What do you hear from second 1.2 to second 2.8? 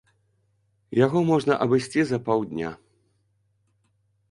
можна абысці за паўдня.